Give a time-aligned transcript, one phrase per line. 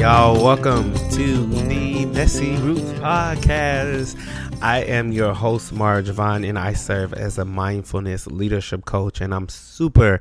[0.00, 0.42] Y'all?
[0.42, 4.16] Welcome to the Messy Roots Podcast.
[4.62, 9.20] I am your host, Marge Vaughn, and I serve as a mindfulness leadership coach.
[9.20, 10.18] And I'm super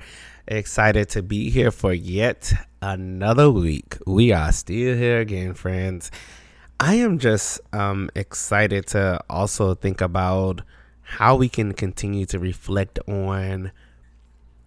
[0.50, 3.96] excited to be here for yet another week.
[4.06, 6.12] We are still here again, friends.
[6.78, 10.62] I am just um, excited to also think about
[11.04, 13.72] how we can continue to reflect on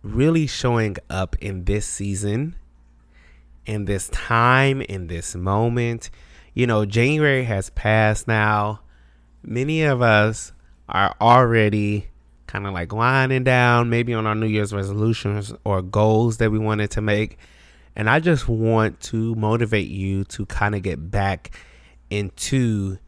[0.02, 2.57] really showing up in this season
[3.66, 6.11] in this time, in this moment.
[6.55, 8.80] You know, January has passed now.
[9.43, 10.52] Many of us
[10.88, 12.09] are already
[12.47, 16.59] kind of like winding down, maybe on our New Year's resolutions or goals that we
[16.59, 17.38] wanted to make.
[17.96, 21.51] And I just want to motivate you to kind of get back
[22.10, 22.99] into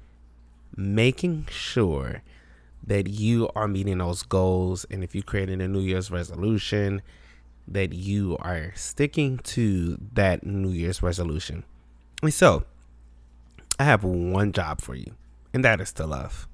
[0.77, 2.22] making sure
[2.86, 4.86] that you are meeting those goals.
[4.91, 7.02] And if you created a New Year's resolution,
[7.66, 11.64] that you are sticking to that New Year's resolution.
[12.22, 12.64] And so,
[13.78, 15.14] I have one job for you,
[15.52, 16.46] and that is to love.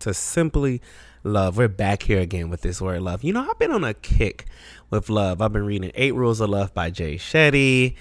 [0.00, 0.80] To simply
[1.24, 1.56] love.
[1.56, 3.24] We're back here again with this word love.
[3.24, 4.46] You know, I've been on a kick
[4.90, 5.42] with love.
[5.42, 7.96] I've been reading Eight Rules of Love by Jay Shetty,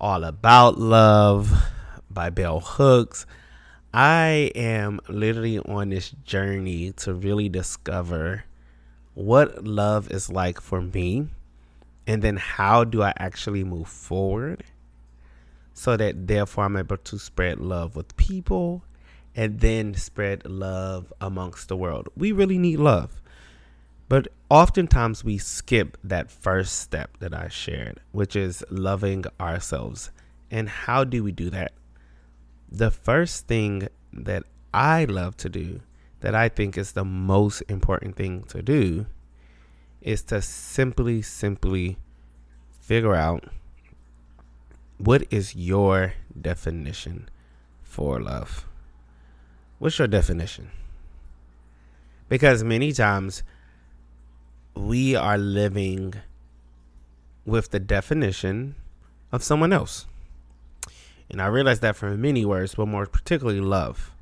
[0.00, 1.52] All About Love
[2.10, 3.26] by Bell Hooks.
[3.92, 8.44] I am literally on this journey to really discover
[9.14, 11.28] what love is like for me
[12.10, 14.64] and then how do I actually move forward
[15.74, 18.82] so that therefore I'm able to spread love with people
[19.36, 22.08] and then spread love amongst the world.
[22.16, 23.22] We really need love.
[24.08, 30.10] But oftentimes we skip that first step that I shared, which is loving ourselves.
[30.50, 31.74] And how do we do that?
[32.68, 34.42] The first thing that
[34.74, 35.82] I love to do,
[36.22, 39.06] that I think is the most important thing to do,
[40.02, 41.98] is to simply, simply
[42.80, 43.44] figure out
[44.98, 47.28] what is your definition
[47.82, 48.66] for love.
[49.78, 50.70] What's your definition?
[52.28, 53.42] Because many times
[54.74, 56.14] we are living
[57.44, 58.76] with the definition
[59.32, 60.06] of someone else.
[61.30, 64.12] And I realize that from many words, but more particularly love.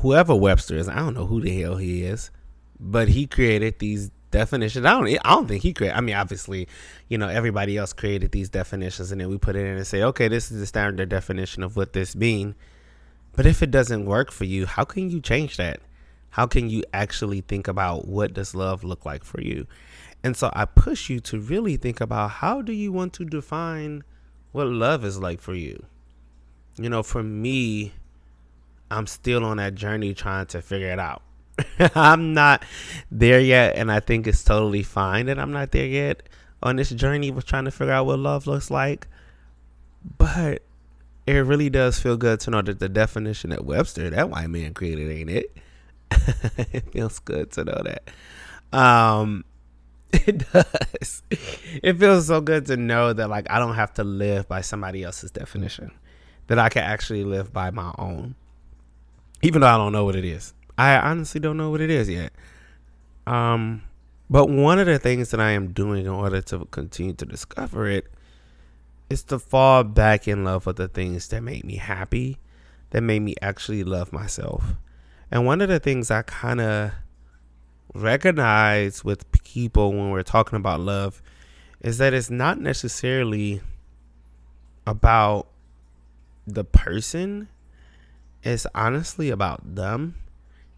[0.00, 2.30] Whoever Webster is, I don't know who the hell he is
[2.78, 4.84] but he created these definitions.
[4.84, 5.08] I don't.
[5.24, 5.96] I don't think he created.
[5.96, 6.68] I mean, obviously,
[7.08, 10.02] you know, everybody else created these definitions, and then we put it in and say,
[10.02, 12.54] okay, this is the standard definition of what this mean.
[13.34, 15.80] But if it doesn't work for you, how can you change that?
[16.30, 19.66] How can you actually think about what does love look like for you?
[20.22, 24.04] And so I push you to really think about how do you want to define
[24.52, 25.86] what love is like for you?
[26.76, 27.92] You know, for me,
[28.90, 31.22] I'm still on that journey trying to figure it out.
[31.94, 32.64] I'm not
[33.10, 36.22] there yet, and I think it's totally fine that I'm not there yet
[36.62, 39.08] on this journey of trying to figure out what love looks like.
[40.18, 40.62] But
[41.26, 44.74] it really does feel good to know that the definition that Webster, that white man,
[44.74, 45.56] created, ain't it?
[46.72, 48.78] it feels good to know that.
[48.78, 49.44] Um,
[50.12, 51.22] it does.
[51.30, 55.02] It feels so good to know that like I don't have to live by somebody
[55.02, 55.90] else's definition.
[56.46, 58.36] That I can actually live by my own.
[59.42, 60.54] Even though I don't know what it is.
[60.78, 62.32] I honestly don't know what it is yet.
[63.26, 63.82] Um,
[64.28, 67.88] but one of the things that I am doing in order to continue to discover
[67.88, 68.06] it
[69.08, 72.38] is to fall back in love with the things that make me happy,
[72.90, 74.74] that made me actually love myself.
[75.30, 76.92] And one of the things I kind of
[77.94, 81.22] recognize with people when we're talking about love
[81.80, 83.60] is that it's not necessarily
[84.86, 85.46] about
[86.46, 87.48] the person,
[88.42, 90.14] it's honestly about them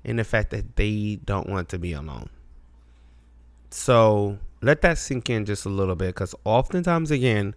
[0.08, 2.30] in the fact that they don't want to be alone.
[3.68, 7.54] So let that sink in just a little bit because oftentimes, again,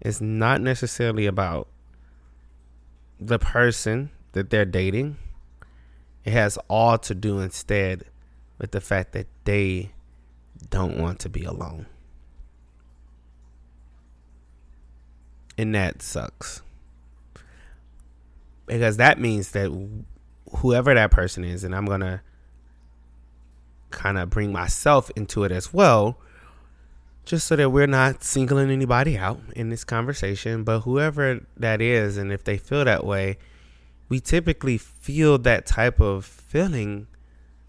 [0.00, 1.68] it's not necessarily about
[3.20, 5.18] the person that they're dating.
[6.24, 8.06] It has all to do instead
[8.58, 9.92] with the fact that they
[10.70, 11.86] don't want to be alone.
[15.56, 16.60] And that sucks.
[18.66, 19.70] Because that means that
[20.56, 22.22] whoever that person is, and I'm gonna
[23.90, 26.18] kind of bring myself into it as well,
[27.24, 30.64] just so that we're not singling anybody out in this conversation.
[30.64, 33.38] But whoever that is, and if they feel that way,
[34.08, 37.06] we typically feel that type of feeling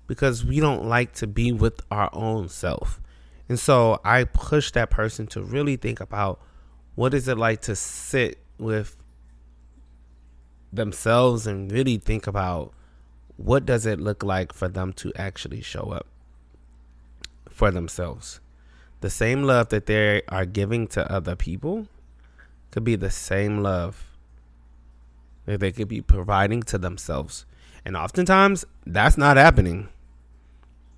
[0.07, 2.99] because we don't like to be with our own self.
[3.47, 6.41] And so I push that person to really think about
[6.95, 8.97] what is it like to sit with
[10.75, 12.73] themselves and really think about
[13.37, 16.07] what does it look like for them to actually show up
[17.49, 18.39] for themselves
[19.05, 21.87] the same love that they are giving to other people
[22.71, 24.17] could be the same love
[25.45, 27.45] that they could be providing to themselves.
[27.85, 29.89] And oftentimes, that's not happening.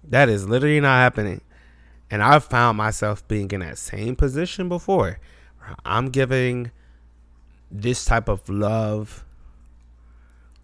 [0.05, 1.41] That is literally not happening.
[2.09, 5.19] And I've found myself being in that same position before.
[5.83, 6.71] I'm giving
[7.69, 9.25] this type of love,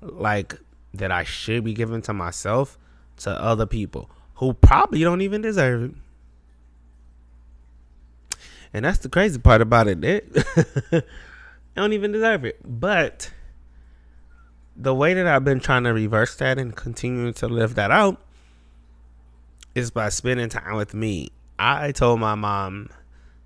[0.03, 0.59] like
[0.94, 2.77] that I should be giving to myself,
[3.17, 5.91] to other people who probably don't even deserve it.
[8.73, 10.01] And that's the crazy part about it.
[10.01, 10.21] They,
[11.75, 12.59] don't even deserve it.
[12.63, 13.31] But
[14.75, 18.19] the way that I've been trying to reverse that and continuing to live that out
[19.75, 21.31] is by spending time with me.
[21.59, 22.89] I told my mom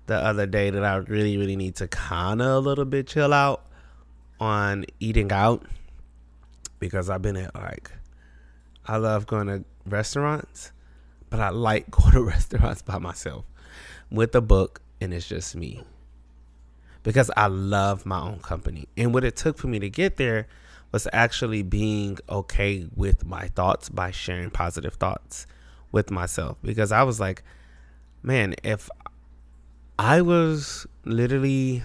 [0.06, 3.34] the other day that I really, really need to kind of a little bit chill
[3.34, 3.64] out
[4.40, 5.66] on eating out
[6.78, 7.90] because I've been at like,
[8.86, 10.72] I love going to restaurants,
[11.30, 13.44] but I like going to restaurants by myself
[14.10, 15.82] with a book and it's just me
[17.02, 18.88] because I love my own company.
[18.96, 20.46] And what it took for me to get there
[20.92, 25.46] was actually being okay with my thoughts by sharing positive thoughts
[25.92, 27.42] with myself because I was like,
[28.22, 28.88] man, if
[29.98, 31.82] I was literally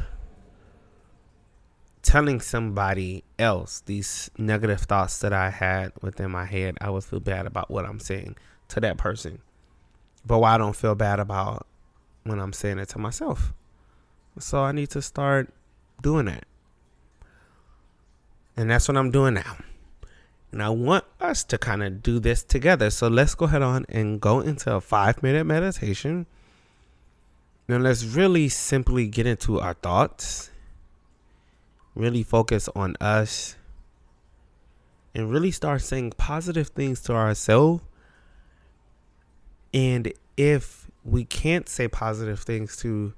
[2.04, 7.20] telling somebody else these negative thoughts that I had within my head, I would feel
[7.20, 8.36] bad about what I'm saying
[8.68, 9.40] to that person.
[10.26, 11.66] But why I don't feel bad about
[12.24, 13.54] when I'm saying it to myself.
[14.40, 15.54] So I need to start
[16.02, 16.46] doing that.
[18.56, 19.58] And that's what I'm doing now.
[20.52, 22.92] And I want us to kind of do this together.
[22.92, 26.28] So let's go ahead on and go into a five minute meditation.
[27.68, 30.52] And let's really simply get into our thoughts,
[31.96, 33.56] really focus on us,
[35.16, 37.84] and really start saying positive things to ourselves.
[39.74, 43.14] And if we can't say positive things to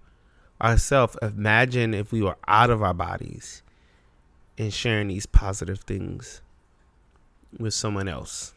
[0.61, 3.61] ourselves, imagine if we were out of our bodies
[4.57, 6.41] and sharing these positive things
[7.57, 8.53] with someone else,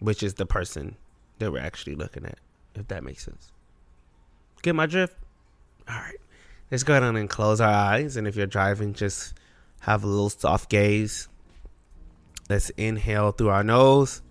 [0.00, 0.96] which is the person
[1.38, 2.38] that we're actually looking at,
[2.74, 3.52] if that makes sense.
[4.62, 5.16] Get my drift?
[5.88, 6.18] All right.
[6.72, 8.16] Let's go ahead and close our eyes.
[8.16, 9.34] And if you're driving, just
[9.80, 11.28] have a little soft gaze.
[12.48, 14.22] Let's inhale through our nose.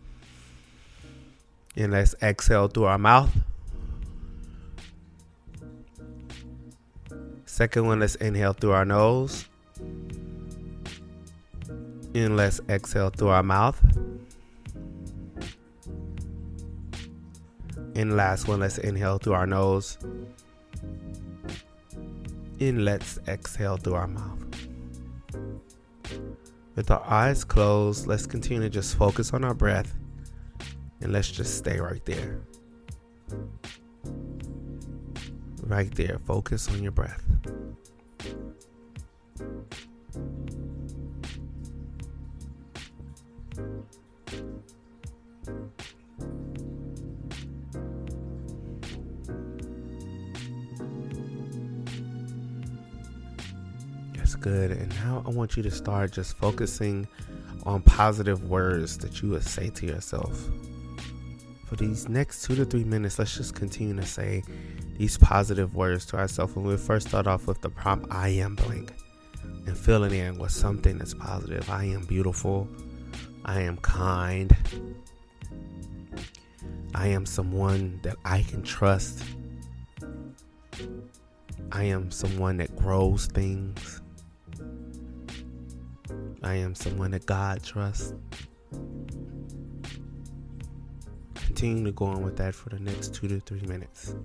[1.77, 3.29] And let's exhale through our mouth.
[7.45, 9.45] Second one, let's inhale through our nose.
[12.15, 13.79] And let's exhale through our mouth.
[17.93, 19.99] And last one, let's inhale through our nose.
[22.61, 24.45] And let's exhale through our mouth.
[26.75, 29.91] With our eyes closed, let's continue to just focus on our breath.
[31.01, 32.41] And let's just stay right there.
[35.63, 36.19] Right there.
[36.19, 37.23] Focus on your breath.
[54.41, 54.71] Good.
[54.71, 57.07] And now I want you to start just focusing
[57.63, 60.49] on positive words that you would say to yourself.
[61.67, 64.43] For these next two to three minutes, let's just continue to say
[64.97, 66.55] these positive words to ourselves.
[66.55, 68.91] When we first start off with the prompt, I am blank,
[69.67, 71.69] and filling in with something that's positive.
[71.69, 72.67] I am beautiful.
[73.45, 74.53] I am kind.
[76.93, 79.23] I am someone that I can trust.
[81.71, 84.00] I am someone that grows things.
[86.43, 88.13] I am someone that God trusts.
[91.35, 94.15] Continue to go on with that for the next two to three minutes.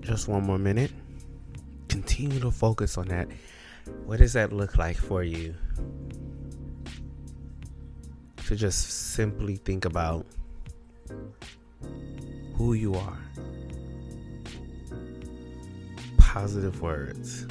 [0.00, 0.90] Just one more minute.
[1.88, 3.28] continue to focus on that.
[4.04, 5.54] What does that look like for you?
[8.52, 10.26] To just simply think about
[12.54, 13.18] who you are.
[16.18, 17.46] Positive words.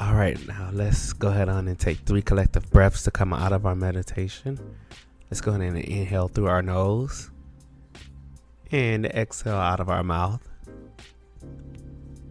[0.00, 3.52] All right, now let's go ahead on and take three collective breaths to come out
[3.52, 4.58] of our meditation.
[5.30, 7.30] Let's go ahead and inhale through our nose
[8.70, 10.46] and exhale out of our mouth.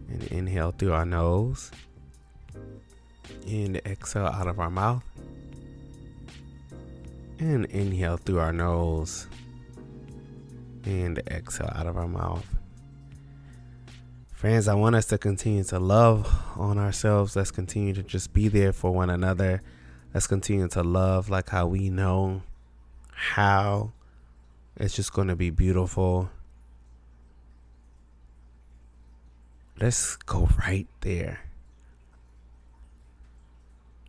[0.08, 1.70] And inhale through our nose
[3.46, 5.02] and exhale out of our mouth.
[7.38, 9.26] And inhale through our nose
[10.84, 12.46] and exhale out of our mouth.
[14.32, 17.34] Friends, I want us to continue to love on ourselves.
[17.34, 19.62] Let's continue to just be there for one another.
[20.12, 22.42] Let's continue to love like how we know
[23.10, 23.92] how
[24.76, 26.30] it's just going to be beautiful.
[29.80, 31.40] Let's go right there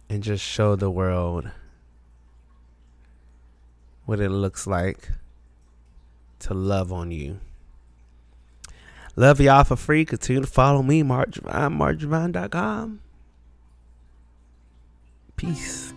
[0.10, 1.50] and just show the world
[4.05, 5.09] what it looks like
[6.39, 7.39] to love on you.
[9.15, 10.05] Love y'all for free.
[10.05, 13.00] Continue to follow me, Mark Javon, markjavon.com.
[15.38, 15.93] Peace.